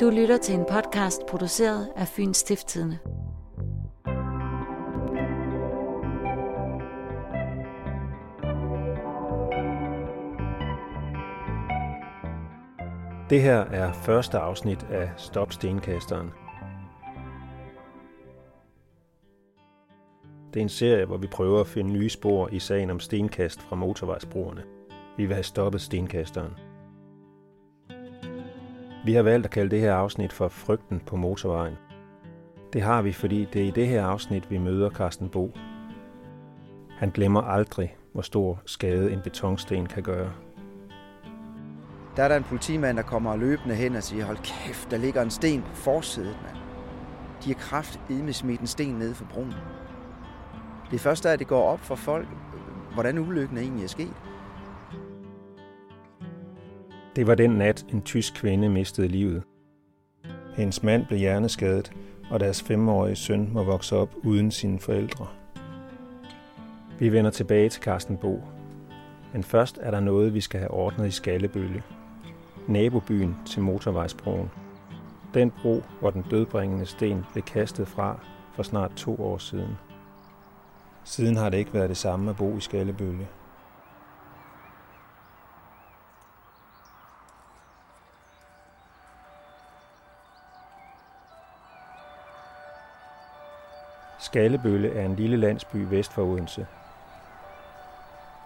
[0.00, 2.98] Du lytter til en podcast produceret af Fyns Stiftstidende.
[13.30, 16.30] Det her er første afsnit af Stop Stenkasteren.
[20.54, 23.62] Det er en serie, hvor vi prøver at finde nye spor i sagen om stenkast
[23.62, 24.62] fra motorvejsbrugerne.
[25.16, 26.65] Vi vil have stoppet stenkasteren.
[29.06, 31.74] Vi har valgt at kalde det her afsnit for Frygten på motorvejen.
[32.72, 35.52] Det har vi, fordi det er i det her afsnit, vi møder Carsten Bo.
[36.98, 40.32] Han glemmer aldrig, hvor stor skade en betonsten kan gøre.
[42.16, 45.22] Der er der en politimand, der kommer løbende hen og siger, hold kæft, der ligger
[45.22, 46.56] en sten på forsædet, mand.
[47.44, 49.54] De har kraft med smidt en sten ned for broen.
[50.90, 52.28] Det første er, at det går op for folk,
[52.94, 54.14] hvordan ulykken egentlig er sket.
[57.16, 59.42] Det var den nat, en tysk kvinde mistede livet.
[60.56, 61.92] Hendes mand blev hjerneskadet,
[62.30, 65.26] og deres femårige søn må vokse op uden sine forældre.
[66.98, 68.42] Vi vender tilbage til Carsten Bo.
[69.32, 71.82] Men først er der noget, vi skal have ordnet i Skallebølle.
[72.68, 74.50] Nabobyen til motorvejsbroen.
[75.34, 78.20] Den bro, hvor den dødbringende sten blev kastet fra
[78.54, 79.76] for snart to år siden.
[81.04, 83.26] Siden har det ikke været det samme at bo i Skallebølle.
[94.26, 96.66] Skallebølle er en lille landsby vest for Odense.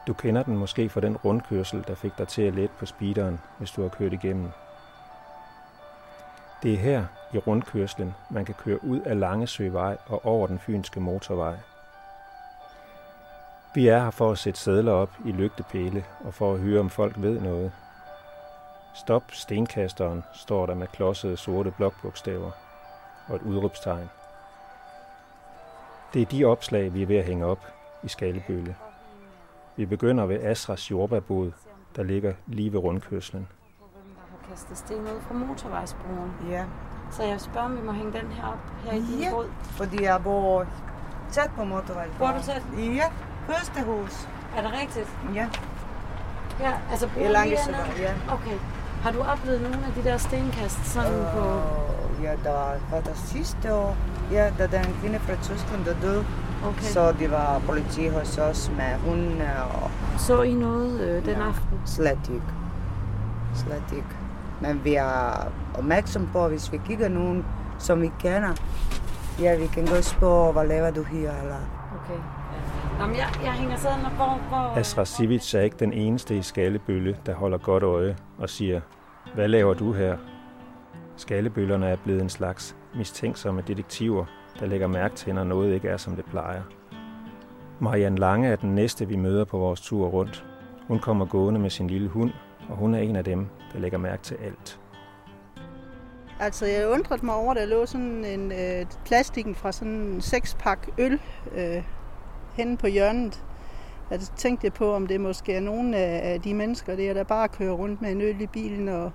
[0.06, 3.40] Du kender den måske fra den rundkørsel, der fik dig til at lette på speederen,
[3.58, 4.50] hvis du har kørt igennem.
[6.62, 11.00] Det er her, i rundkørslen, man kan køre ud af Langesøvej og over den fynske
[11.00, 11.56] motorvej.
[13.74, 16.90] Vi er her for at sætte sædler op i lygtepæle og for at høre, om
[16.90, 17.72] folk ved noget.
[18.94, 22.50] Stop stenkasteren, står der med klodsede sorte blokbogstaver
[23.28, 24.10] og et udråbstegn.
[26.14, 27.66] Det er de opslag, vi er ved at hænge op
[28.02, 28.76] i Skalebølle.
[29.76, 31.52] Vi begynder ved Asras jordbærbod,
[31.96, 33.48] der ligger lige ved rundkørslen.
[33.80, 33.86] Der
[34.30, 36.32] har kastet sten ud fra motorvejsbroen.
[36.50, 36.64] Ja,
[37.10, 39.30] Så jeg vil spørge, om vi må hænge den her op her i din Ja.
[39.30, 39.46] båd.
[39.70, 40.66] fordi jeg bor
[41.32, 42.10] tæt på motorvejen.
[42.18, 42.62] Bor du tæt?
[42.78, 43.10] Ja,
[43.46, 44.28] første hus.
[44.56, 45.08] Er det rigtigt?
[45.34, 45.48] Ja,
[46.60, 48.02] Ja, altså i broen hernede?
[48.02, 48.14] ja.
[48.32, 48.58] Okay.
[49.02, 51.44] Har du oplevet nogle af de der stenkast sådan på...
[52.22, 52.50] Ja, der
[52.90, 53.96] var, der sidste år,
[54.32, 56.24] ja, da der er en kvinde fra Tyskland, der døde.
[56.64, 56.82] Okay.
[56.82, 61.46] Så det var politi hos os med hunde og Så I noget øh, den Ja.
[61.48, 61.80] aften?
[61.86, 62.46] slet ikke.
[63.54, 64.08] Slet ikke.
[64.60, 65.48] Men vi er
[65.78, 67.44] opmærksom på, hvis vi kigger nogen,
[67.78, 68.54] som vi kender,
[69.40, 71.56] ja, vi kan godt spørge, hvad laver du her, eller
[72.04, 72.20] Okay.
[73.00, 74.38] Nå, men jeg, jeg hænger sådan, hvor...
[74.48, 78.80] hvor Asra Sivic er ikke den eneste i Skalebølle, der holder godt øje og siger,
[79.34, 80.16] hvad laver du her?
[81.20, 84.24] Skallebøllerne er blevet en slags mistænksomme detektiver,
[84.60, 86.62] der lægger mærke til, når noget ikke er, som det plejer.
[87.80, 90.44] Marianne Lange er den næste, vi møder på vores tur rundt.
[90.88, 92.30] Hun kommer gående med sin lille hund,
[92.68, 94.80] og hun er en af dem, der lægger mærke til alt.
[96.40, 100.20] Altså, jeg undrede mig over, at der lå sådan en øh, plastikken fra sådan en
[100.20, 101.20] sekspak øl
[101.54, 101.82] øh,
[102.54, 103.44] henne på hjørnet.
[104.10, 107.48] Jeg tænkte jeg på, om det måske er nogle af de mennesker, der, der bare
[107.48, 109.12] kører rundt med en øl i bilen, og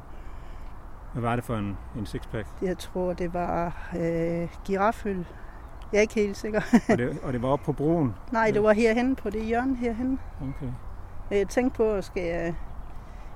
[1.15, 2.47] hvad var det for en, en sixpack?
[2.61, 5.25] jeg tror, det var øh, giraføl.
[5.91, 6.61] Jeg er ikke helt sikker.
[6.89, 8.13] Og det, og det var oppe på broen?
[8.31, 10.19] Nej, det var herhen på det hjørne herhen.
[10.41, 10.71] Okay.
[11.31, 12.55] Jeg tænkte på, at skal jeg...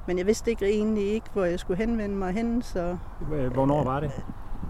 [0.08, 2.98] Men jeg vidste ikke egentlig ikke, hvor jeg skulle henvende mig hen, så
[3.54, 4.12] Hvornår var det?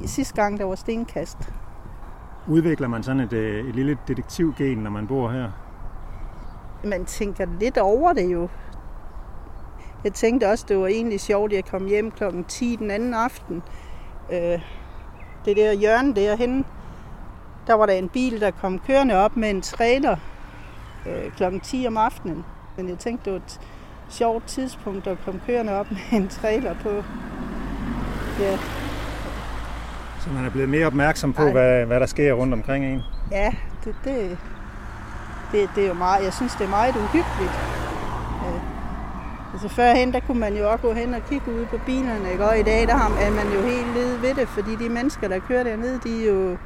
[0.06, 1.54] sidste gang, der var stenkast.
[2.48, 5.52] Udvikler man sådan et, øh, et lille detektivgen, når man bor her?
[6.84, 8.50] man tænker lidt over det jo.
[10.04, 12.24] Jeg tænkte også, det var egentlig sjovt, at jeg kom hjem kl.
[12.48, 13.64] 10 den anden aften.
[14.32, 14.60] Øh,
[15.46, 16.64] det der hjørne derhenne,
[17.68, 20.16] der var der en bil, der kom kørende op med en trailer
[21.06, 21.60] øh, kl.
[21.64, 22.46] 10 om aftenen.
[22.78, 23.60] Men jeg tænkte, det var et
[24.10, 26.90] sjovt tidspunkt at komme kørende op med en trailer på.
[28.40, 28.58] Ja,
[30.22, 31.52] Så man er blevet mere opmærksom på, Ej.
[31.52, 33.02] hvad, hvad der sker rundt omkring en?
[33.32, 33.52] ja
[33.84, 34.38] det, det,
[35.52, 37.79] det, det er jo meget, jeg synes, det er meget uhyggeligt.
[39.64, 42.46] Altså førhen, der kunne man jo også gå hen og kigge ud på bilerne, ikke?
[42.50, 45.28] og i dag, der har- er man jo helt nede ved det, fordi de mennesker,
[45.28, 46.58] der kører dernede, de er jo,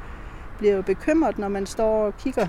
[0.58, 2.46] bliver jo bekymret, når man står og kigger.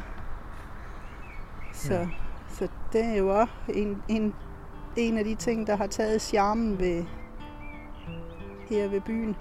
[1.73, 2.07] Så, Ja.
[2.49, 4.33] så det er jo også en, en,
[4.95, 7.03] en af de ting, der har taget charmen ved,
[8.69, 9.35] her ved byen.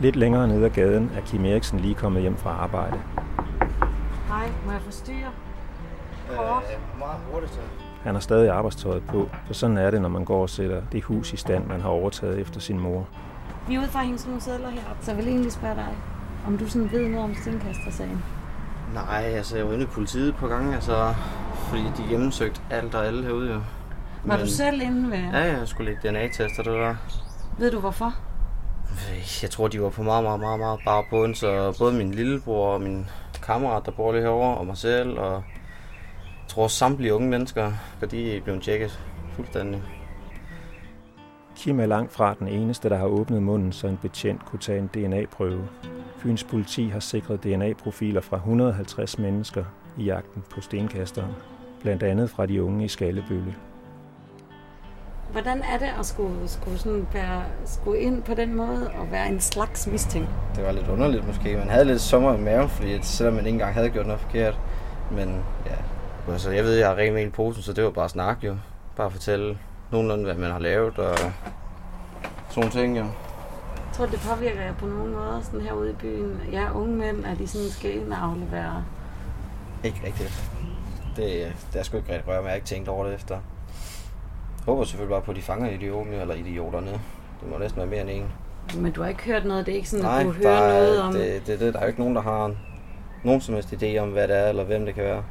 [0.00, 3.00] Lidt længere ned ad gaden er Kim Eriksen lige kommet hjem fra arbejde.
[4.28, 5.30] Hej, må jeg forstyrre?
[6.36, 6.62] Kort.
[6.72, 7.60] Øh, meget hurtigt så.
[8.04, 11.02] Han har stadig arbejdstøjet på, for sådan er det, når man går og sætter det
[11.02, 13.06] hus i stand, man har overtaget efter sin mor.
[13.68, 15.74] Vi er ude for at hænge sådan nogle sædler herop, så jeg vil egentlig spørge
[15.74, 15.88] dig,
[16.46, 18.24] om du sådan ved noget om stenkastersagen.
[18.94, 21.14] Nej, altså jeg var inde i politiet på gange, altså,
[21.68, 23.60] fordi de gennemsøgte alt og alle herude jo.
[24.24, 25.18] Var du selv inde ved?
[25.18, 26.94] Ja, jeg skulle lægge DNA-tester det der.
[27.58, 28.14] Ved du hvorfor?
[29.42, 32.74] Jeg tror, de var på meget, meget, meget, meget bare bund, så både min lillebror
[32.74, 33.06] og min
[33.42, 35.42] kammerat, der bor lige herovre, og mig selv, og
[36.44, 39.00] jeg tror samtlige unge mennesker, for de er blevet tjekket
[39.32, 39.82] fuldstændig.
[41.56, 44.78] Kim er langt fra den eneste, der har åbnet munden, så en betjent kunne tage
[44.78, 45.68] en DNA-prøve.
[46.16, 49.64] Fyns politi har sikret DNA-profiler fra 150 mennesker
[49.98, 51.32] i jagten på stenkasteren,
[51.80, 53.54] blandt andet fra de unge i Skallebølle.
[55.32, 59.28] Hvordan er det at skulle, skulle, sådan være, skulle ind på den måde og være
[59.28, 60.30] en slags mistænkt?
[60.56, 61.56] Det var lidt underligt måske.
[61.56, 64.60] Man havde lidt sommer i maven, fordi selvom man ikke engang havde gjort noget forkert.
[65.10, 65.76] Men ja,
[66.32, 68.56] altså, jeg ved, jeg har rent med i posen, så det var bare snak jo.
[68.96, 69.58] Bare fortælle
[69.92, 71.18] nogenlunde, hvad man har lavet og
[72.50, 73.04] sådan ting jo.
[73.04, 76.40] Jeg tror, det påvirker jer på nogen måde, sådan herude i byen.
[76.52, 78.84] Ja, unge mænd, er de sådan skal ind og aflevere?
[79.84, 80.50] Ikke rigtigt.
[81.16, 83.34] Det, det er sgu ikke rigtig røre, men jeg har ikke tænkt over det efter.
[83.34, 86.90] Jeg håber selvfølgelig bare på, at de fanger idioterne, eller idioterne.
[87.40, 88.32] Det må næsten være mere end en.
[88.82, 89.66] Men du har ikke hørt noget?
[89.66, 91.12] Det er ikke sådan, Nej, at du hører er, noget om...
[91.12, 92.54] det, det, det, der er jo ikke nogen, der har
[93.24, 95.22] nogen som helst idé om, hvad det er, eller hvem det kan være.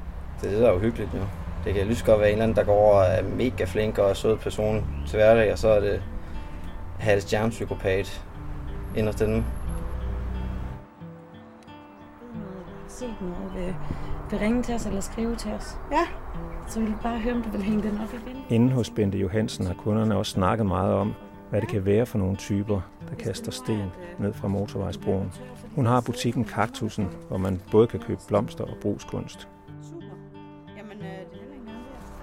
[0.42, 1.20] Det er det, der er jo hyggeligt jo.
[1.66, 3.98] Det kan lige godt være en eller anden, der går over og er mega flink
[3.98, 6.04] og er sød person til hverdag, og så er det
[7.00, 8.26] Hals Jam-psykopat
[8.96, 9.44] inderst inde.
[12.94, 13.76] set noget, vil,
[14.30, 15.78] vil ringe til os eller skrive til os.
[15.92, 16.08] Ja.
[16.68, 18.42] Så vil jeg bare høre, om du vil hænge den op igen.
[18.50, 21.14] Inden hos Bente Johansen har kunderne også snakket meget om,
[21.50, 25.32] hvad det kan være for nogle typer, der kaster sten ned fra motorvejsbroen.
[25.76, 29.48] Hun har butikken Kaktusen, hvor man både kan købe blomster og brugskunst.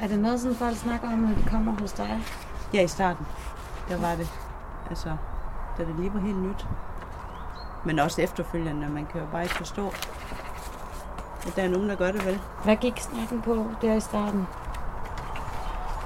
[0.01, 2.21] Er det noget, som folk snakker om, når de kommer hos dig?
[2.75, 3.27] Ja, i starten.
[3.89, 4.29] Der var det.
[4.91, 5.09] Altså,
[5.79, 6.67] da det lige var helt nyt.
[7.85, 9.87] Men også efterfølgende, man kan jo bare ikke forstå,
[11.47, 12.41] at der er nogen, der gør det vel.
[12.65, 14.47] Hvad gik snakken på der i starten?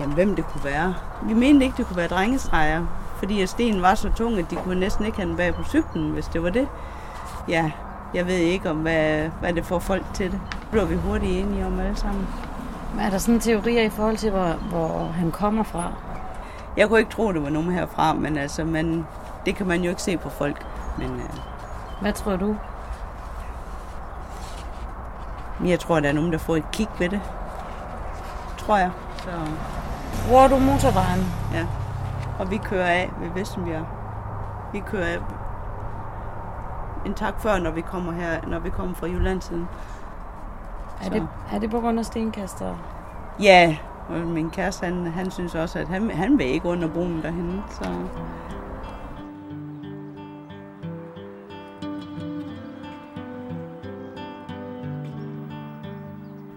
[0.01, 0.95] Jamen, hvem det kunne være.
[1.23, 2.87] Vi mente ikke, det kunne være drengestreger,
[3.17, 5.65] fordi at stenen var så tung, at de kunne næsten ikke have den bag på
[5.65, 6.69] cyklen, hvis det var det.
[7.49, 7.71] Ja,
[8.15, 10.41] jeg ved ikke, om hvad, hvad det får folk til det.
[10.51, 12.29] Det blev vi hurtigt enige om alle sammen.
[13.01, 15.93] Er der sådan teorier i forhold til, hvor, hvor han kommer fra?
[16.77, 19.07] Jeg kunne ikke tro, det var nogen herfra, men altså, man,
[19.47, 20.67] det kan man jo ikke se på folk.
[20.99, 21.31] Men øh,
[22.01, 22.57] Hvad tror du?
[25.65, 27.21] jeg tror, der er nogen, der får et kig ved det.
[28.59, 28.91] Tror jeg.
[29.19, 29.31] Så,
[30.29, 31.33] Bruger du motorvejen?
[31.53, 31.67] ja.
[32.39, 33.87] Og vi kører af ved Vestenbjerg.
[34.73, 35.19] Vi kører af
[37.07, 39.69] en tak før, når vi kommer her, når vi kommer fra Jyllandsiden.
[41.05, 42.77] Er det, er det på grund af stenkaster?
[43.41, 43.77] Ja,
[44.09, 47.61] og min kæreste, han, han synes også, at han, han vil ikke under broen derhen.
[47.71, 47.85] Så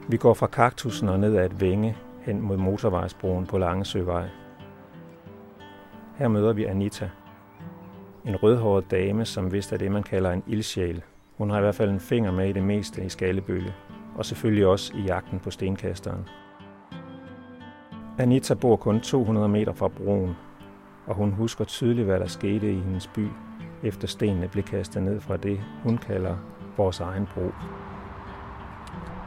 [0.10, 4.28] Vi går fra kaktusen og ned ad et vænge hen mod motorvejsbroen på Langesøvej.
[6.18, 7.10] Her møder vi Anita.
[8.26, 11.04] En rødhåret dame, som vist er det, man kalder en ildsjæl.
[11.38, 13.74] Hun har i hvert fald en finger med i det meste i Skallebølle,
[14.18, 16.30] og selvfølgelig også i jagten på stenkasteren.
[18.20, 20.36] Anita bor kun 200 meter fra broen,
[21.08, 23.28] og hun husker tydeligt, hvad der skete i hendes by,
[23.84, 26.36] efter stenene blev kastet ned fra det, hun kalder
[26.78, 27.52] vores egen bro.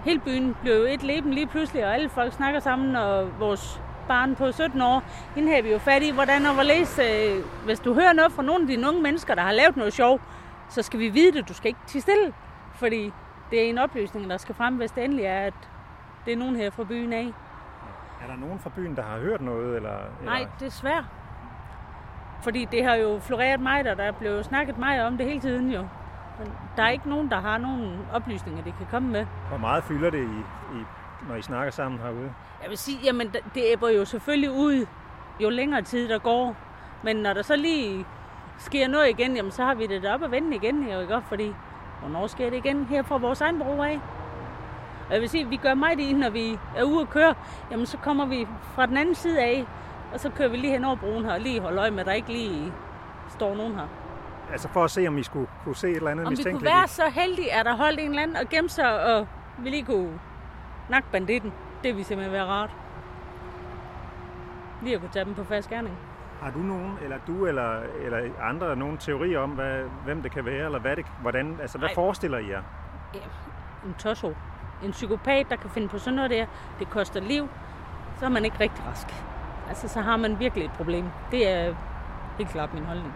[0.04, 3.80] Hele byen blev jo et leben lige pludselig, og alle folk snakker sammen, og vores
[4.08, 5.02] barn på 17 år,
[5.34, 8.42] hende har vi jo fat i, hvordan og hvorledes, øh, hvis du hører noget fra
[8.42, 10.20] nogle af dine unge mennesker, der har lavet noget sjov,
[10.68, 12.32] så skal vi vide det, du skal ikke til stille,
[12.74, 13.12] fordi
[13.50, 15.54] det er en oplysning, der skal frem, hvis det endelig er, at
[16.24, 17.32] det er nogen her fra byen af.
[18.22, 19.76] Er der nogen fra byen, der har hørt noget?
[19.76, 21.04] Eller, Nej, desværre.
[22.42, 25.40] Fordi det har jo floreret mig, og der er blevet snakket meget om det hele
[25.40, 25.80] tiden jo.
[26.38, 29.26] Men der er ikke nogen, der har nogen oplysninger, de kan komme med.
[29.48, 30.38] Hvor meget fylder det, i,
[30.78, 30.84] i,
[31.28, 32.32] når I snakker sammen herude?
[32.62, 34.86] Jeg vil sige, jamen det æbber jo selvfølgelig ud,
[35.40, 36.56] jo længere tid der går.
[37.02, 38.06] Men når der så lige
[38.58, 41.20] sker noget igen, jamen så har vi det deroppe at vende igen her, ikke?
[41.28, 41.54] Fordi,
[42.00, 44.00] hvornår sker det igen her fra vores egen bro af?
[45.08, 47.34] Og jeg vil sige, vi gør meget i, når vi er ude at køre,
[47.70, 49.66] jamen så kommer vi fra den anden side af,
[50.12, 52.06] og så kører vi lige hen over broen her, og lige holder øje med, at
[52.06, 52.72] der ikke lige
[53.28, 53.86] står nogen her.
[54.52, 56.64] Altså for at se, om I skulle kunne se et eller andet Om vi kunne
[56.64, 59.26] være så heldige, at der holdt en eller anden og gemme sig, og
[59.58, 60.20] vi lige kunne
[60.88, 61.52] nakke banditten.
[61.82, 62.70] Det ville simpelthen være rart.
[64.82, 65.96] Lige at kunne tage dem på fast gerning.
[66.42, 70.44] Har du nogen, eller du eller, eller andre, nogen teorier om, hvad, hvem det kan
[70.44, 71.94] være, eller hvad det, hvordan, altså hvad Ej.
[71.94, 72.62] forestiller I jer?
[73.86, 74.34] En tosso.
[74.84, 76.46] En psykopat, der kan finde på sådan noget der.
[76.78, 77.48] Det koster liv.
[78.18, 79.06] Så er man ikke rigtig rask.
[79.68, 81.04] Altså, så har man virkelig et problem.
[81.30, 81.74] Det er
[82.38, 83.14] helt klart min holdning.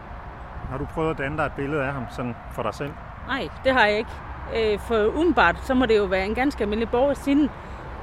[0.71, 2.93] Har du prøvet at danne dig et billede af ham sådan for dig selv?
[3.27, 4.11] Nej, det har jeg ikke.
[4.57, 7.51] Øh, for umiddelbart, så må det jo være en ganske almindelig borger siden,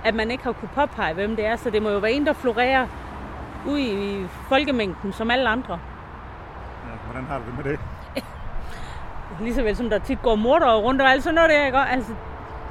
[0.05, 1.55] at man ikke har kunne påpege, hvem det er.
[1.55, 2.87] Så det må jo være en, der florerer
[3.68, 5.74] ud i folkemængden, som alle andre.
[5.74, 7.80] Ja, hvordan har du det med det?
[9.46, 11.77] Ligeså vel som der tit går morder rundt og alt sådan noget der, ikke?
[11.77, 12.13] Altså,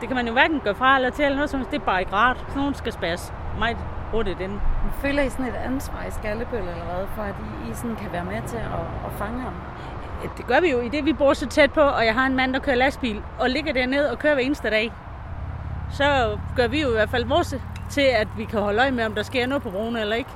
[0.00, 1.70] det kan man jo hverken gøre fra eller til, eller noget som helst.
[1.70, 2.36] det er bare ikke rart.
[2.36, 3.76] Sådan nogen skal spæres meget
[4.12, 4.60] hurtigt ind.
[4.92, 7.34] Føler I sådan et ansvar i Skallebøl eller hvad, for at
[7.66, 9.52] I, I sådan kan være med til at, at fange ham?
[10.36, 12.36] Det gør vi jo i det, vi bor så tæt på, og jeg har en
[12.36, 14.92] mand, der kører lastbil og ligger dernede og kører hver eneste dag.
[15.90, 17.54] Så gør vi jo i hvert fald vores
[17.90, 20.30] til, at vi kan holde øje med, om der sker noget på broen eller ikke.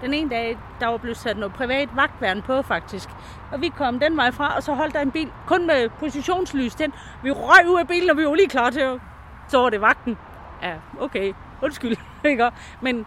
[0.00, 3.08] Den ene dag, der var blevet sat noget privat vagtværn på faktisk.
[3.52, 6.74] Og vi kom den vej fra, og så holdt der en bil kun med positionslys
[6.74, 6.92] den.
[7.22, 9.00] Vi røg ud af bilen, og vi var lige klar til at...
[9.48, 10.18] Så var det vagten.
[10.62, 11.32] Ja, okay.
[11.62, 11.96] Undskyld.
[12.24, 12.50] Ikke?
[12.80, 13.06] Men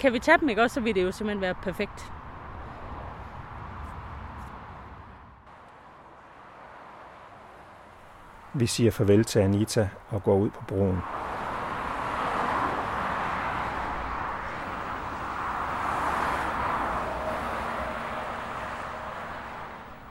[0.00, 2.12] kan vi tage dem, ikke også, så vil det jo simpelthen være perfekt.
[8.54, 10.98] Vi siger farvel til Anita og går ud på broen.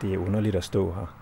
[0.05, 1.15] Det er underligt at stå her.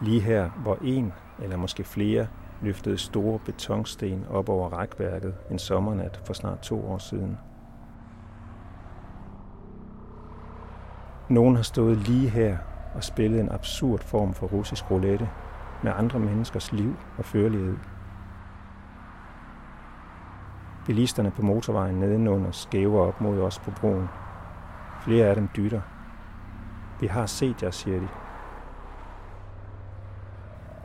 [0.00, 2.26] Lige her, hvor en eller måske flere
[2.62, 7.38] løftede store betonsten op over rækværket en sommernat for snart to år siden.
[11.28, 12.58] Nogen har stået lige her
[12.94, 15.28] og spillet en absurd form for russisk roulette
[15.82, 17.76] med andre menneskers liv og førlighed.
[20.86, 24.08] Bilisterne på motorvejen nedenunder skæver op mod os på broen.
[25.02, 25.80] Flere af dem dytter.
[27.00, 28.08] Vi har set jer, siger de.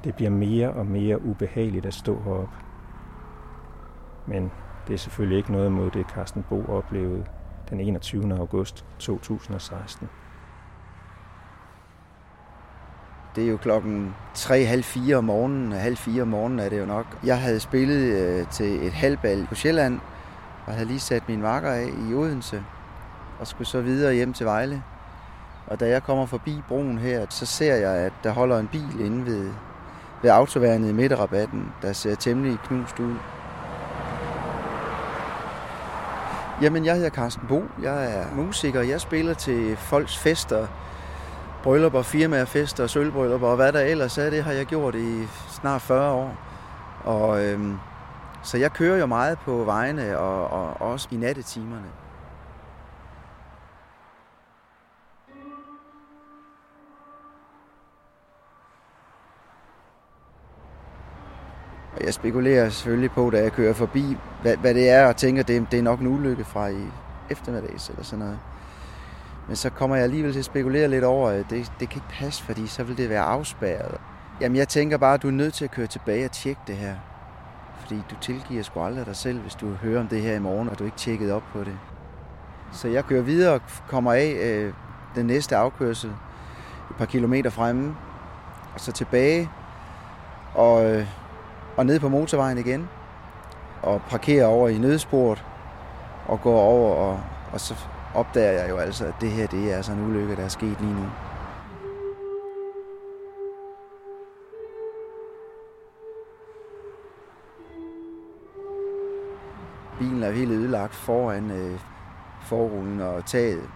[0.04, 2.56] Det bliver mere og mere ubehageligt at stå heroppe.
[4.26, 4.52] Men
[4.88, 7.26] det er selvfølgelig ikke noget mod det, Carsten Bo oplevede
[7.70, 8.38] den 21.
[8.38, 10.10] august 2016.
[13.36, 17.06] Det er jo klokken 3.30 om morgenen, halv fire om morgenen er det jo nok.
[17.24, 20.00] Jeg havde spillet øh, til et halvbal på Sjælland,
[20.66, 22.64] og havde lige sat min marker af i Odense,
[23.40, 24.84] og skulle så videre hjem til Vejle.
[25.68, 29.00] Og da jeg kommer forbi broen her, så ser jeg, at der holder en bil
[29.00, 29.50] inde ved,
[30.22, 33.16] ved autoværnet i midterrabatten, der ser temmelig knust ud.
[36.62, 37.64] Jamen, jeg hedder Carsten Bo.
[37.82, 38.82] Jeg er musiker.
[38.82, 40.68] Jeg spiller til folks fester,
[41.64, 44.30] bryllupper, firmafester, sølvbryllupper og hvad der ellers er.
[44.30, 46.38] Det har jeg gjort i snart 40 år.
[47.04, 47.78] Og, øhm,
[48.44, 52.01] så jeg kører jo meget på vejene og, og også i nattetimerne.
[62.06, 65.68] Jeg spekulerer selvfølgelig på, da jeg kører forbi, hvad, hvad det er, og tænker, det,
[65.72, 66.84] det er nok en ulykke fra i
[67.30, 68.40] eftermiddags eller sådan noget.
[69.48, 72.14] Men så kommer jeg alligevel til at spekulere lidt over, at det, det kan ikke
[72.20, 73.98] passe, fordi så vil det være afspærret.
[74.42, 76.76] Jamen jeg tænker bare, at du er nødt til at køre tilbage og tjekke det
[76.76, 76.96] her.
[77.80, 80.70] Fordi du tilgiver sgu aldrig dig selv, hvis du hører om det her i morgen,
[80.70, 81.78] og du ikke tjekket op på det.
[82.72, 84.74] Så jeg kører videre og kommer af øh,
[85.16, 86.10] den næste afkørsel
[86.90, 87.96] et par kilometer fremme,
[88.74, 89.50] og så tilbage
[90.54, 91.08] og, øh,
[91.78, 92.90] og ned på motorvejen igen,
[93.82, 95.44] og parkerer over i nødsporet,
[96.28, 97.20] og går over, og,
[97.54, 97.76] og så
[98.14, 100.78] opdager jeg jo altså, at det her det er altså en ulykke, der er sket
[100.82, 101.06] lige nu.
[110.00, 111.80] Bilen er helt ødelagt foran øh,
[112.42, 113.70] forruden og taget.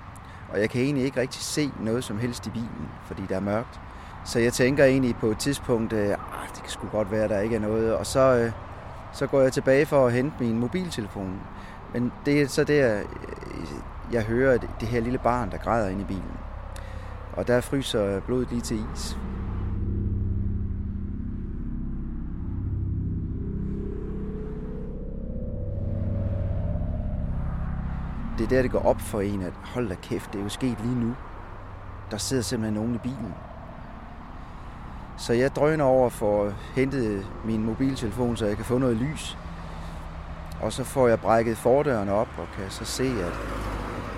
[0.50, 3.40] Og jeg kan egentlig ikke rigtig se noget som helst i bilen, fordi der er
[3.40, 3.80] mørkt.
[4.26, 7.30] Så jeg tænker egentlig på et tidspunkt, at ah, det kan sgu godt være, at
[7.30, 7.96] der ikke er noget.
[7.96, 8.52] Og så, øh,
[9.14, 11.40] så går jeg tilbage for at hente min mobiltelefon.
[11.94, 13.06] Men det er så der, øh,
[14.12, 16.38] jeg hører det her lille barn, der græder ind i bilen.
[17.34, 19.18] Og der fryser blodet lige til is.
[28.38, 30.50] Det er der, det går op for en, at hold da kæft, det er jo
[30.50, 31.16] sket lige nu.
[32.12, 33.34] Der sidder simpelthen nogen i bilen.
[35.18, 39.38] Så jeg drøner over for at hente min mobiltelefon, så jeg kan få noget lys.
[40.62, 43.34] Og så får jeg brækket fordøren op og kan så se, at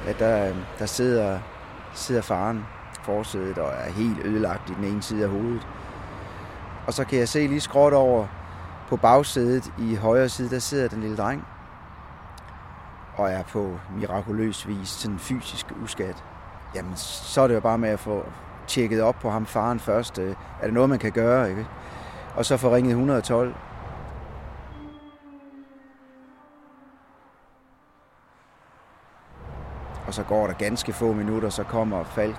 [0.08, 1.40] at der, der sidder,
[1.94, 2.66] sidder faren
[3.04, 5.68] forsædet og er helt ødelagt i den ene side af hovedet.
[6.88, 8.28] Og så kan jeg se lige skråt over
[8.90, 11.46] på bagsædet i højre side, der sidder den lille dreng
[13.16, 16.24] og er på mirakuløs vis sådan fysisk uskat.
[16.76, 18.26] Jamen, så er det jo bare med at få
[18.68, 20.20] tjekket op på ham faren først.
[20.20, 21.50] Øh, er det noget, man kan gøre?
[21.50, 21.66] Ikke?
[22.36, 23.54] Og så få ringet 112.
[30.08, 32.36] Og så går der ganske få minutter, så kommer Falk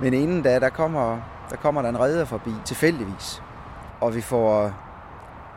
[0.00, 1.18] Men inden da, der kommer,
[1.50, 3.42] der kommer der en redder forbi, tilfældigvis.
[4.00, 4.72] Og vi får,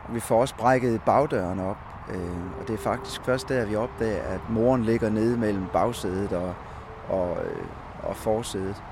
[0.08, 1.76] vi får også brækket bagdøren op.
[2.08, 6.32] Øh, og det er faktisk først der, vi opdager, at moren ligger nede mellem bagsædet
[6.32, 6.54] og,
[7.08, 7.66] og, øh,
[8.02, 8.82] og forsædet.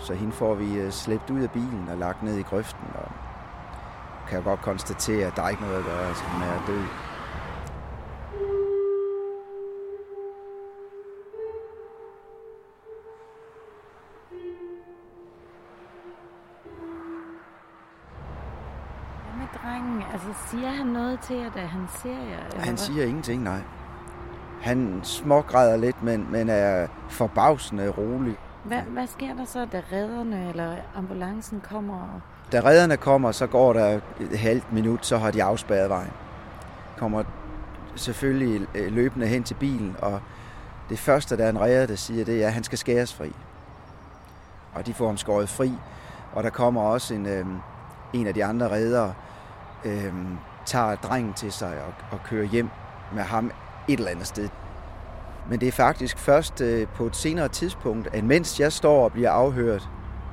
[0.00, 2.86] Så hende får vi øh, slæbt ud af bilen og lagt ned i grøften.
[2.94, 3.10] Og
[4.28, 6.84] kan jo godt konstatere, at der er ikke noget at gøre, altså hun er død.
[19.62, 20.02] Drengen?
[20.12, 22.46] Altså, siger han noget til jer, da han ser jer?
[22.46, 23.60] eller Han siger ingenting, nej.
[24.60, 28.36] Han smågræder lidt, men, men er forbavsende rolig.
[28.64, 32.20] Hvad, hvad sker der så, da redderne eller ambulancen kommer?
[32.52, 36.12] Da redderne kommer, så går der et halvt minut, så har de afspærret vejen.
[36.96, 37.22] Kommer
[37.96, 40.20] selvfølgelig øh, løbende hen til bilen, og
[40.88, 43.32] det første, der er en redder, der siger, det er, at han skal skæres fri.
[44.74, 45.72] Og de får ham skåret fri,
[46.32, 47.46] og der kommer også en, øh,
[48.12, 49.14] en af de andre reddere,
[49.84, 50.14] øh,
[50.66, 52.68] tager drengen til sig og, og kører hjem
[53.14, 53.50] med ham
[53.88, 54.48] et eller andet sted.
[55.48, 59.12] Men det er faktisk først øh, på et senere tidspunkt, at mens jeg står og
[59.12, 59.88] bliver afhørt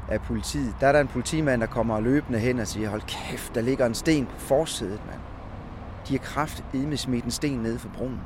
[0.10, 3.56] af politiet, der er der en politimand, der kommer løbende hen og siger, hold kæft,
[3.56, 5.20] der ligger en sten på forsædet, mand.
[6.08, 8.22] De har kraft med smidt en sten ned for broen.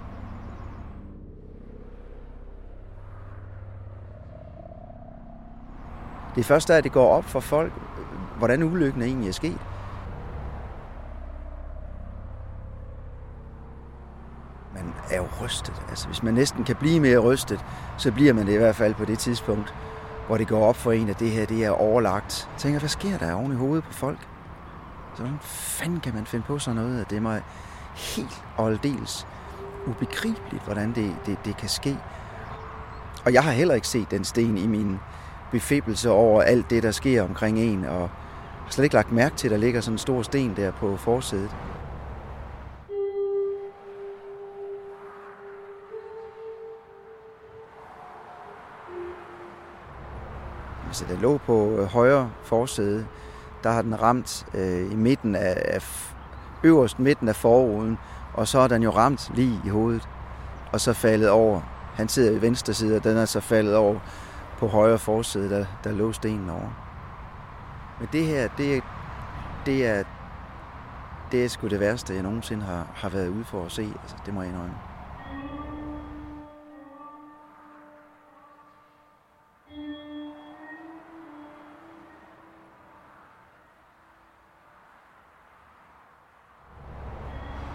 [6.36, 9.60] Det første er, at det går op for folk, øh, hvordan ulykken egentlig er sket.
[14.74, 15.82] Man er jo rystet.
[15.90, 17.66] Altså, hvis man næsten kan blive mere rystet,
[17.98, 19.74] så bliver man det i hvert fald på det tidspunkt,
[20.28, 22.50] hvor det går op for en, at det her det er overlagt.
[22.54, 24.20] Jeg tænker, hvad sker der oven i hovedet på folk?
[25.16, 27.02] Så hvordan fanden kan man finde på sådan noget?
[27.02, 27.42] At det er mig
[27.96, 29.28] helt og aldeles
[29.88, 31.98] ubegribeligt, hvordan det, det, det kan ske.
[33.26, 35.00] Og jeg har heller ikke set den sten i min
[35.52, 38.10] befæbelse over alt det, der sker omkring en, og
[38.64, 40.98] har slet ikke lagt mærke til, at der ligger sådan en stor sten der på
[40.98, 41.56] forsædet.
[50.92, 53.08] Altså, der lå på øh, højre forsæde,
[53.64, 56.14] der har den ramt øh, i midten af, af
[56.64, 57.98] øverst midten af forruden,
[58.34, 60.10] og så er den jo ramt lige i hovedet,
[60.72, 61.62] og så faldet over.
[61.94, 64.00] Han sidder i venstre side, og den er så faldet over
[64.58, 66.70] på højre forsæde, der, der lå stenen over.
[68.00, 68.82] Men det her, det er,
[69.66, 70.04] det er,
[71.32, 73.94] det er sgu det værste, jeg nogensinde har, har været ude for at se.
[74.02, 74.91] Altså, det må jeg indrømme.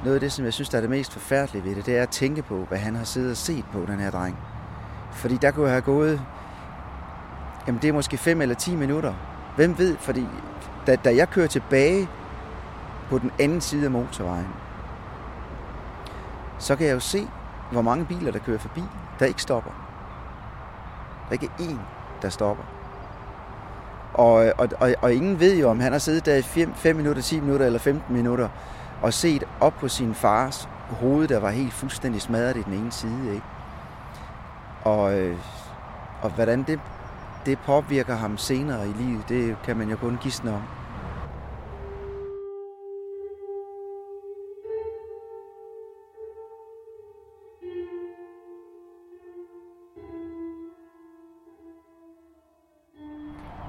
[0.07, 2.03] Noget af det, som jeg synes, der er det mest forfærdelige ved det, det er
[2.03, 4.39] at tænke på, hvad han har siddet og set på, den her dreng.
[5.13, 6.21] Fordi der kunne have gået,
[7.67, 9.15] jamen det er måske 5 eller 10 minutter.
[9.57, 10.27] Hvem ved, fordi
[10.87, 12.09] da, da jeg kører tilbage
[13.11, 14.49] på den anden side af motorvejen,
[16.59, 17.29] så kan jeg jo se,
[17.73, 18.83] hvor mange biler, der kører forbi,
[19.19, 19.71] der ikke stopper.
[21.31, 21.79] Der er ikke én,
[22.23, 22.65] der stopper.
[24.15, 26.97] Og, øh, og, og, og ingen ved jo, om han har siddet der i 5
[26.97, 28.49] minutter, 10 minutter eller 15 minutter,
[29.03, 32.93] og set op på sin fars hoved, der var helt fuldstændig smadret i den ene
[32.93, 33.35] side.
[33.35, 33.47] Ikke?
[34.85, 35.37] Og, øh,
[36.23, 36.81] og hvordan det,
[37.47, 40.63] det påvirker ham senere i livet, det kan man jo kun gisne om.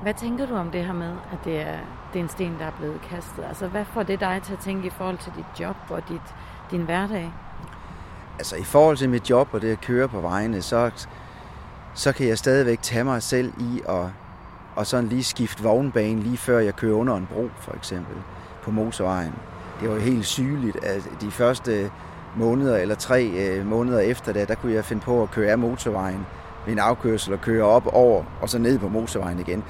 [0.08, 1.78] Hvad tænker du om det her med, at det er,
[2.14, 3.44] det er en sten, der er blevet kastet?
[3.48, 6.22] Altså, hvad får det dig til at tænke i forhold til dit job og dit,
[6.72, 7.32] din hverdag?
[8.38, 10.92] Altså i forhold til mit job og det at køre på vejene, så,
[11.94, 14.06] så kan jeg stadigvæk tage mig selv i at
[14.76, 18.16] og sådan lige skifte vognbane lige før jeg kører under en bro for eksempel
[18.64, 19.34] på motorvejen.
[19.82, 21.92] Det var jo helt sygeligt, at de første
[22.36, 25.58] måneder eller tre øh, måneder efter det, der kunne jeg finde på at køre af
[25.58, 26.26] motorvejen
[26.66, 29.64] ved en afkørsel og køre op over og så ned på motorvejen igen.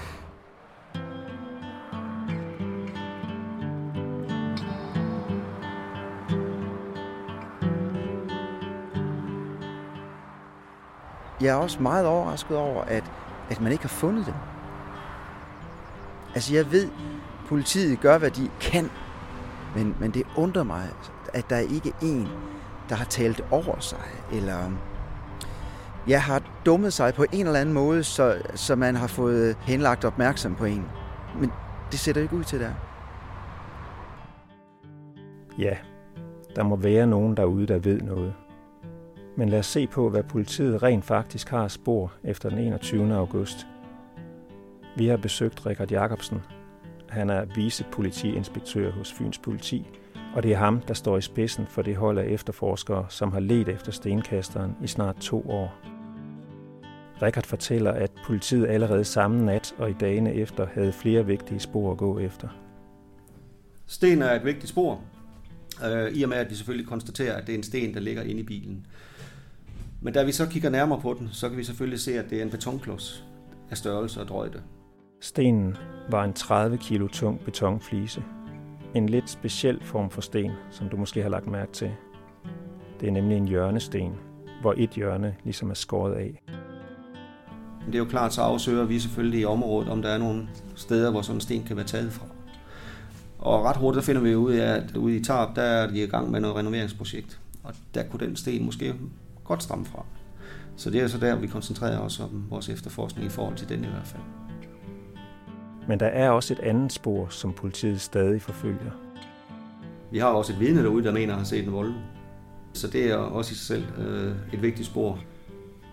[11.42, 13.04] Jeg er også meget overrasket over, at,
[13.50, 14.34] at man ikke har fundet dem.
[16.36, 16.90] Altså jeg ved,
[17.48, 18.90] politiet gør, hvad de kan,
[19.76, 20.90] men, men det undrer mig,
[21.34, 22.28] at der ikke er en,
[22.90, 24.78] der har talt over sig, eller øhm,
[26.08, 30.06] jeg har dummet sig på en eller anden måde, så, så man har fået henlagt
[30.06, 30.86] opmærksom på en.
[31.40, 31.52] Men
[31.92, 32.72] det ser ikke ud til der.
[35.58, 35.78] Ja,
[36.56, 38.34] der må være nogen derude, der ved noget.
[39.38, 43.16] Men lad os se på, hvad politiet rent faktisk har spor efter den 21.
[43.16, 43.68] august.
[44.98, 46.42] Vi har besøgt Richard Jacobsen.
[47.10, 49.88] Han er vicepolitiinspektør hos Fyns Politi,
[50.36, 53.40] og det er ham, der står i spidsen for det hold af efterforskere, som har
[53.40, 55.74] let efter stenkasteren i snart to år.
[57.22, 61.92] Richard fortæller, at politiet allerede samme nat og i dagene efter havde flere vigtige spor
[61.92, 62.48] at gå efter.
[63.86, 65.02] Sten er et vigtigt spor,
[65.86, 68.24] øh, i og med at vi selvfølgelig konstaterer, at det er en sten, der ligger
[68.24, 68.86] inde i bilen.
[70.02, 72.38] Men da vi så kigger nærmere på den, så kan vi selvfølgelig se, at det
[72.38, 73.26] er en betonklods
[73.72, 74.62] af størrelse og drøjde.
[75.22, 75.78] Stenen
[76.10, 78.24] var en 30 kilo tung betonflise.
[78.96, 81.92] En lidt speciel form for sten, som du måske har lagt mærke til.
[83.00, 84.14] Det er nemlig en hjørnesten,
[84.62, 86.44] hvor et hjørne ligesom er skåret af.
[87.86, 91.12] Det er jo klart, så afsøger vi selvfølgelig i området, om der er nogle steder,
[91.12, 92.26] hvor sådan en sten kan være taget fra.
[93.40, 96.08] Og ret hurtigt finder vi ud af, at ude i Tarp, der er de i
[96.08, 97.40] gang med noget renoveringsprojekt.
[97.64, 98.94] Og der kunne den sten måske
[99.48, 100.06] godt stramme fra.
[100.76, 103.84] Så det er så der, vi koncentrerer os om vores efterforskning i forhold til den
[103.84, 104.24] i hvert fald.
[105.88, 108.92] Men der er også et andet spor, som politiet stadig forfølger.
[110.12, 112.00] Vi har også et vidne derude, der mener at have set en Volvo.
[112.74, 115.20] Så det er også i sig selv øh, et vigtigt spor.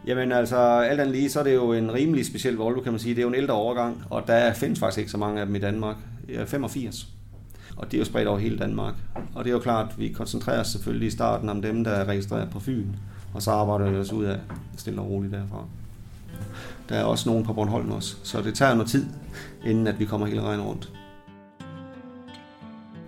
[0.06, 2.98] Jamen altså, alt andet lige, så er det jo en rimelig speciel Volvo, kan man
[2.98, 3.14] sige.
[3.14, 5.54] Det er jo en ældre overgang, og der findes faktisk ikke så mange af dem
[5.54, 5.96] i Danmark.
[6.28, 7.08] Jeg er 85.
[7.76, 8.94] Og det er jo spredt over hele Danmark.
[9.34, 11.90] Og det er jo klart, at vi koncentrerer os selvfølgelig i starten om dem, der
[11.90, 12.86] er registreret på Fyn.
[13.34, 14.40] Og så arbejder vi os ud af
[14.76, 15.64] stille og roligt derfra.
[16.88, 19.06] Der er også nogen på Bornholm også, så det tager noget tid,
[19.64, 20.92] inden at vi kommer hele vejen rundt.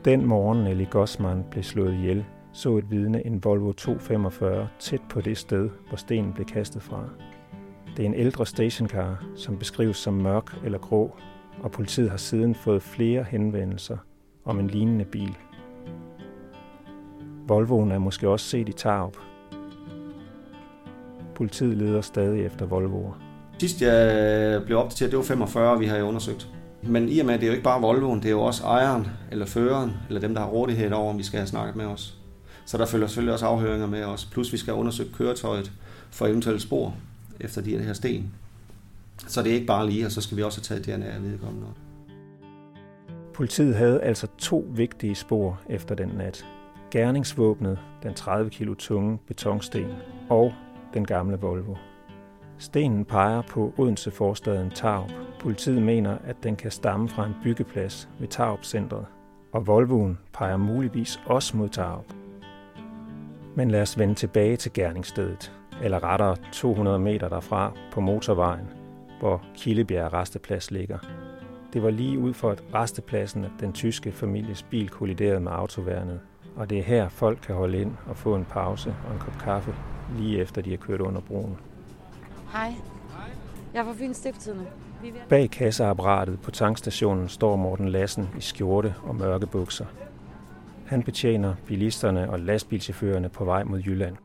[0.05, 5.21] Den morgen Nelly Gossmann blev slået ihjel, så et vidne en Volvo 245 tæt på
[5.21, 7.05] det sted, hvor stenen blev kastet fra.
[7.97, 11.17] Det er en ældre stationcar, som beskrives som mørk eller grå,
[11.63, 13.97] og politiet har siden fået flere henvendelser
[14.45, 15.37] om en lignende bil.
[17.49, 19.17] Volvoen er måske også set i Tarup.
[21.37, 23.13] Politiet leder stadig efter Volvoer.
[23.59, 26.49] Sidst jeg blev opdateret, det var 45, vi har undersøgt.
[26.83, 28.65] Men i og med, at det er jo ikke bare Volvoen, det er jo også
[28.65, 31.85] ejeren eller føreren, eller dem, der har rådighed over, om vi skal have snakket med
[31.87, 32.19] os.
[32.67, 34.25] Så der følger selvfølgelig også afhøringer med os.
[34.25, 35.73] Plus vi skal undersøge køretøjet
[36.11, 36.95] for eventuelle spor
[37.41, 38.33] efter de her sten.
[39.27, 41.23] Så det er ikke bare lige, og så skal vi også have taget DNA af
[41.23, 41.67] vedkommende.
[43.35, 46.47] Politiet havde altså to vigtige spor efter den nat.
[46.91, 49.87] Gerningsvåbnet, den 30 kilo tunge betonsten,
[50.29, 50.53] og
[50.95, 51.75] den gamle Volvo.
[52.59, 55.13] Stenen peger på Odense forstaden Tarup.
[55.41, 59.07] Politiet mener, at den kan stamme fra en byggeplads ved Tarup-centret,
[59.53, 62.05] og Volvoen peger muligvis også mod Tarup.
[63.55, 68.67] Men lad os vende tilbage til gerningsstedet, eller rettere 200 meter derfra på motorvejen,
[69.21, 70.99] hvor Killebjerg resteplads ligger.
[71.73, 76.21] Det var lige ud for et restepladsen, at den tyske families bil kolliderede med autoværnet,
[76.57, 79.39] og det er her folk kan holde ind og få en pause og en kop
[79.39, 79.75] kaffe,
[80.19, 81.57] lige efter de har kørt under broen.
[82.53, 82.73] Hej.
[83.75, 84.67] Jeg er fra Fyns Stiftstidende.
[85.29, 89.87] Bag kasseapparatet på tankstationen står Morten Lassen i skjorte og mørke bukser.
[90.87, 94.17] Han betjener bilisterne og lastbilchaufførerne på vej mod Jylland.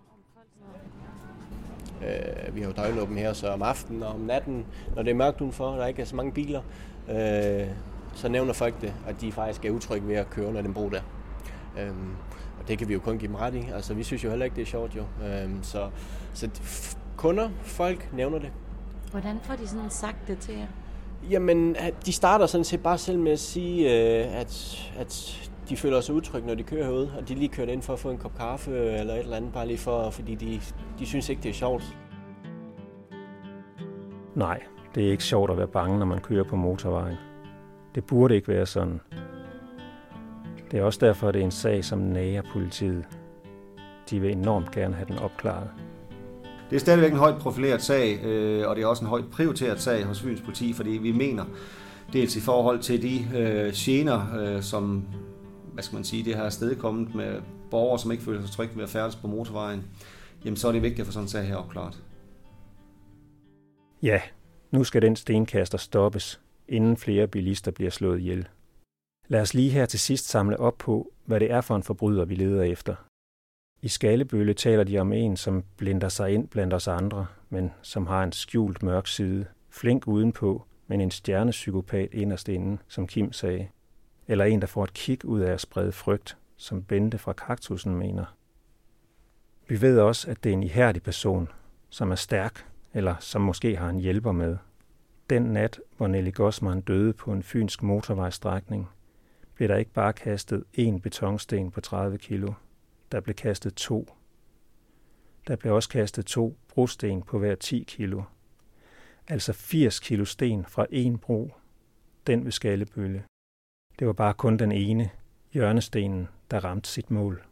[2.01, 4.65] Øh, vi har jo døgnåben her, så om aftenen og om natten,
[4.95, 6.61] når det er mørkt udenfor, der ikke er så mange biler,
[7.09, 7.67] øh,
[8.13, 10.89] så nævner folk det, at de faktisk er utrygge ved at køre under den bro
[10.89, 11.01] der.
[11.79, 11.91] Øh,
[12.61, 13.63] og det kan vi jo kun give dem ret i.
[13.75, 15.01] Altså, vi synes jo heller ikke, det er sjovt jo.
[15.01, 15.89] Øh, så,
[16.33, 16.49] så
[17.17, 18.51] kunder, folk nævner det.
[19.11, 20.67] Hvordan får de sådan sagt det til jer?
[21.29, 26.01] Jamen, de starter sådan set bare selv med at sige, øh, at, at de føler
[26.01, 28.17] sig utrygge, når de kører herude, og de lige kørt ind for at få en
[28.17, 30.61] kop kaffe eller et eller andet, bare lige for, fordi de,
[30.99, 31.97] de synes ikke, det er sjovt.
[34.35, 34.59] Nej,
[34.95, 37.17] det er ikke sjovt at være bange, når man kører på motorvejen.
[37.95, 38.99] Det burde ikke være sådan.
[40.71, 43.05] Det er også derfor, at det er en sag, som nærer politiet.
[44.09, 45.69] De vil enormt gerne have den opklaret.
[46.69, 49.81] Det er stadigvæk en højt profileret sag, øh, og det er også en højt prioriteret
[49.81, 51.45] sag hos Fyns politi, fordi vi mener,
[52.13, 55.05] dels i forhold til de øh, gener, øh, som
[55.73, 58.83] hvad skal man sige, det her kommet med borgere, som ikke føler sig trygge ved
[58.83, 59.83] at færdes på motorvejen,
[60.45, 62.03] jamen så er det vigtigt at få sådan en sag her opklaret.
[64.03, 64.21] Ja,
[64.71, 68.47] nu skal den stenkaster stoppes, inden flere bilister bliver slået ihjel.
[69.31, 72.25] Lad os lige her til sidst samle op på, hvad det er for en forbryder,
[72.25, 72.95] vi leder efter.
[73.81, 78.07] I Skallebølle taler de om en, som blinder sig ind blandt os andre, men som
[78.07, 83.67] har en skjult mørk side, flink udenpå, men en stjernepsykopat inderst inden, som Kim sagde.
[84.27, 87.95] Eller en, der får et kig ud af at sprede frygt, som Bente fra Kaktusen
[87.95, 88.35] mener.
[89.67, 91.49] Vi ved også, at det er en ihærdig person,
[91.89, 94.57] som er stærk, eller som måske har en hjælper med.
[95.29, 98.89] Den nat, hvor Nelly Gossmann døde på en fynsk motorvejstrækning,
[99.61, 102.53] blev der ikke bare kastet én betonsten på 30 kilo.
[103.11, 104.07] Der blev kastet to.
[105.47, 108.23] Der blev også kastet to brosten på hver 10 kilo.
[109.27, 111.51] Altså 80 kilo sten fra én bro
[112.27, 113.23] den ved Skallebølle.
[113.99, 115.09] Det var bare kun den ene,
[115.53, 117.43] hjørnestenen, der ramte sit mål.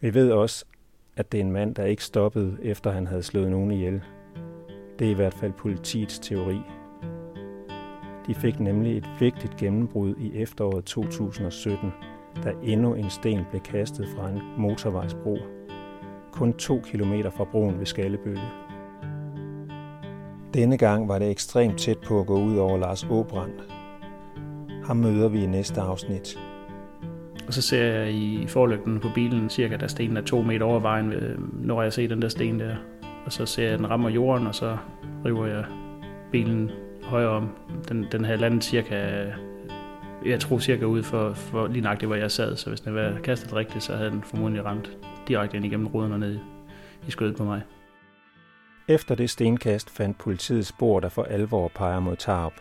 [0.00, 0.64] Vi ved også,
[1.16, 4.02] at det er en mand, der ikke stoppede, efter han havde slået nogen ihjel.
[4.98, 6.81] Det er i hvert fald politiets teori.
[8.26, 11.92] De fik nemlig et vigtigt gennembrud i efteråret 2017,
[12.44, 15.38] da endnu en sten blev kastet fra en motorvejsbro.
[16.32, 18.50] Kun to kilometer fra broen ved Skallebølle.
[20.54, 23.52] Denne gang var det ekstremt tæt på at gå ud over Lars Åbrand.
[24.84, 26.38] Ham møder vi i næste afsnit.
[27.46, 30.80] Og så ser jeg i forlygten på bilen cirka, der stenen er to meter over
[30.80, 31.12] vejen,
[31.52, 32.76] når jeg ser den der sten der.
[33.26, 34.76] Og så ser jeg, at den rammer jorden, og så
[35.24, 35.64] river jeg
[36.32, 36.70] bilen
[37.02, 37.56] højere om.
[37.88, 39.26] Den, den her landet cirka,
[40.24, 42.56] jeg tror cirka ud for, for lige nøjagtigt, hvor jeg sad.
[42.56, 44.90] Så hvis den var kastet rigtigt, så havde den formodentlig ramt
[45.28, 46.38] direkte ind igennem ruden og ned
[47.08, 47.62] i skødet på mig.
[48.88, 52.52] Efter det stenkast fandt politiet spor, der for alvor peger mod Tarp.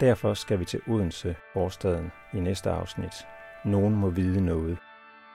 [0.00, 3.14] Derfor skal vi til Odense, forstaden, i næste afsnit.
[3.64, 4.78] Nogen må vide noget.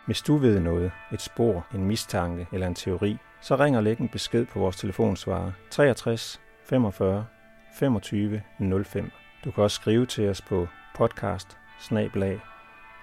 [0.06, 4.00] Hvis du ved noget, et spor, en mistanke eller en teori, så ring og læg
[4.00, 7.26] en besked på vores telefonsvarer 63 45
[7.80, 8.42] 25
[8.86, 9.12] 05.
[9.44, 11.58] Du kan også skrive til os på podcast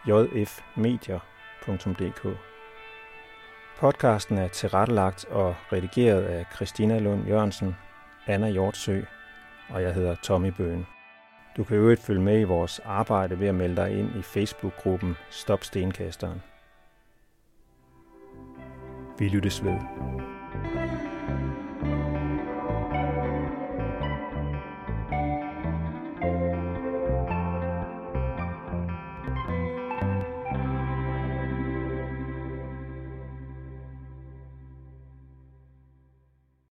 [0.09, 1.19] jfmedier.dk.
[3.79, 7.77] Podcasten er tilrettelagt og redigeret af Christina Lund Jørgensen,
[8.27, 9.03] Anna Hjortsø
[9.69, 10.87] og jeg hedder Tommy Bøen.
[11.57, 15.17] Du kan øvrigt følge med i vores arbejde ved at melde dig ind i Facebook-gruppen
[15.31, 16.43] Stop Stenkasteren.
[19.19, 20.34] Vi lyttes ved.